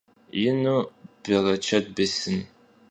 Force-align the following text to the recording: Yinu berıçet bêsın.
Yinu 0.41 0.77
berıçet 1.23 1.85
bêsın. 1.95 2.39